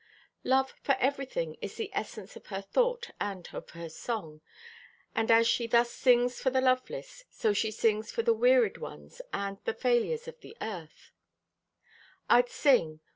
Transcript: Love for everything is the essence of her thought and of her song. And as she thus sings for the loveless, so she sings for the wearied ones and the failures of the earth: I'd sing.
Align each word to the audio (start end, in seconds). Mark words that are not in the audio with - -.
Love 0.43 0.73
for 0.81 0.95
everything 0.99 1.55
is 1.61 1.75
the 1.75 1.91
essence 1.93 2.35
of 2.35 2.47
her 2.47 2.59
thought 2.59 3.11
and 3.21 3.47
of 3.53 3.69
her 3.69 3.87
song. 3.87 4.41
And 5.13 5.29
as 5.29 5.45
she 5.47 5.67
thus 5.67 5.91
sings 5.91 6.41
for 6.41 6.49
the 6.49 6.59
loveless, 6.59 7.23
so 7.29 7.53
she 7.53 7.69
sings 7.69 8.11
for 8.11 8.23
the 8.23 8.33
wearied 8.33 8.79
ones 8.79 9.21
and 9.31 9.59
the 9.63 9.75
failures 9.75 10.27
of 10.27 10.39
the 10.39 10.57
earth: 10.59 11.11
I'd 12.27 12.49
sing. 12.49 13.01